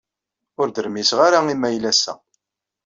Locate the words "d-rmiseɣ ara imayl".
0.69-1.83